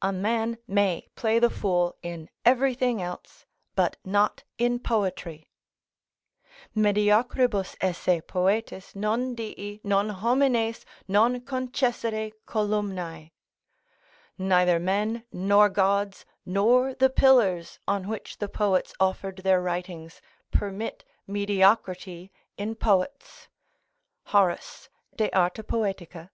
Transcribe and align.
A 0.00 0.10
man 0.10 0.56
may 0.66 1.06
play 1.16 1.38
the 1.38 1.50
fool 1.50 1.98
in 2.02 2.30
everything 2.46 3.02
else, 3.02 3.44
but 3.74 3.98
not 4.06 4.42
in 4.56 4.78
poetry; 4.78 5.50
"Mediocribus 6.74 7.76
esse 7.82 8.22
poetis 8.26 8.94
Non 8.96 9.34
dii, 9.36 9.82
non 9.84 10.08
homines, 10.08 10.86
non 11.06 11.38
concessere 11.42 12.32
columnae." 12.46 13.32
["Neither 14.38 14.78
men, 14.78 15.24
nor 15.30 15.68
gods, 15.68 16.24
nor 16.46 16.94
the 16.94 17.10
pillars 17.10 17.78
(on 17.86 18.08
which 18.08 18.38
the 18.38 18.48
poets 18.48 18.94
offered 18.98 19.40
their 19.44 19.60
writings) 19.60 20.22
permit 20.50 21.04
mediocrity 21.26 22.32
in 22.56 22.76
poets." 22.76 23.48
Horace, 24.28 24.88
De 25.14 25.28
Arte 25.36 25.62
Poet., 25.62 25.98
372. 25.98 26.30